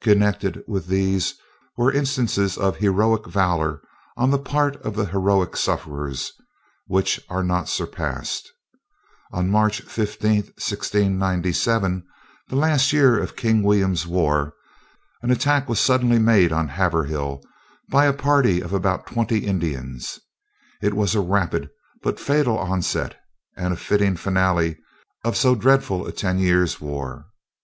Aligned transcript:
Connected 0.00 0.62
with 0.68 0.86
these 0.86 1.34
were 1.76 1.90
instances 1.92 2.56
of 2.56 2.76
heroic 2.76 3.26
valor 3.26 3.82
on 4.16 4.30
the 4.30 4.38
part 4.38 4.76
of 4.82 4.94
the 4.94 5.06
heroic 5.06 5.56
sufferers, 5.56 6.30
which 6.86 7.18
are 7.28 7.42
not 7.42 7.68
surpassed. 7.68 8.48
On 9.32 9.50
March 9.50 9.84
15th, 9.84 10.54
1697, 10.60 12.04
the 12.48 12.54
last 12.54 12.92
year 12.92 13.18
of 13.20 13.34
King 13.34 13.64
William's 13.64 14.06
war, 14.06 14.52
an 15.20 15.32
attack 15.32 15.68
was 15.68 15.80
suddenly 15.80 16.20
made 16.20 16.52
on 16.52 16.68
Haverhill 16.68 17.42
by 17.90 18.04
a 18.06 18.12
party 18.12 18.60
of 18.60 18.72
about 18.72 19.08
twenty 19.08 19.38
Indians. 19.38 20.20
It 20.80 20.94
was 20.94 21.16
a 21.16 21.20
rapid, 21.20 21.68
but 22.04 22.20
fatal 22.20 22.56
onset, 22.56 23.18
and 23.56 23.74
a 23.74 23.76
fitting 23.76 24.14
finale 24.16 24.78
of 25.24 25.36
so 25.36 25.56
dreadful 25.56 26.06
a 26.06 26.12
ten 26.12 26.38
years' 26.38 26.80
war. 26.80 27.26